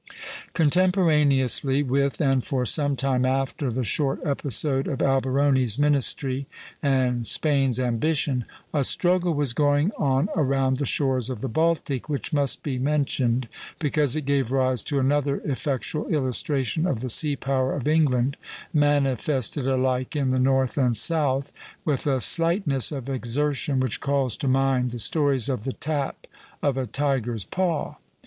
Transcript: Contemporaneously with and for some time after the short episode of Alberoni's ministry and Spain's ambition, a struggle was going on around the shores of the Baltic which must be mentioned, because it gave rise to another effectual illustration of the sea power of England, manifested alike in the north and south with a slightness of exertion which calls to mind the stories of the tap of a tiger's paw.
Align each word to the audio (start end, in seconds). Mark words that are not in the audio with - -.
Contemporaneously 0.55 1.83
with 1.83 2.19
and 2.19 2.43
for 2.43 2.65
some 2.65 2.95
time 2.95 3.23
after 3.23 3.69
the 3.69 3.83
short 3.83 4.19
episode 4.25 4.87
of 4.87 5.03
Alberoni's 5.03 5.77
ministry 5.77 6.47
and 6.81 7.27
Spain's 7.27 7.79
ambition, 7.79 8.45
a 8.73 8.83
struggle 8.83 9.35
was 9.35 9.53
going 9.53 9.91
on 9.99 10.27
around 10.35 10.77
the 10.77 10.87
shores 10.87 11.29
of 11.29 11.41
the 11.41 11.47
Baltic 11.47 12.09
which 12.09 12.33
must 12.33 12.63
be 12.63 12.79
mentioned, 12.79 13.47
because 13.77 14.15
it 14.15 14.25
gave 14.25 14.51
rise 14.51 14.81
to 14.81 14.97
another 14.97 15.39
effectual 15.45 16.07
illustration 16.07 16.87
of 16.87 17.01
the 17.01 17.09
sea 17.11 17.35
power 17.35 17.75
of 17.75 17.87
England, 17.87 18.37
manifested 18.73 19.67
alike 19.67 20.15
in 20.15 20.31
the 20.31 20.39
north 20.39 20.79
and 20.79 20.97
south 20.97 21.51
with 21.85 22.07
a 22.07 22.19
slightness 22.19 22.91
of 22.91 23.07
exertion 23.07 23.79
which 23.79 24.01
calls 24.01 24.35
to 24.35 24.47
mind 24.47 24.89
the 24.89 24.97
stories 24.97 25.47
of 25.47 25.63
the 25.63 25.73
tap 25.73 26.25
of 26.63 26.75
a 26.75 26.87
tiger's 26.87 27.45
paw. 27.45 27.97